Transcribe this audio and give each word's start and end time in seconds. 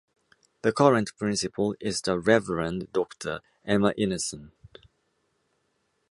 The 0.63 0.71
current 0.71 1.11
principal 1.15 1.75
is 1.79 2.01
the 2.01 2.17
Reverend 2.17 2.91
Doctor 2.91 3.41
Emma 3.63 3.93
Ineson. 3.95 4.49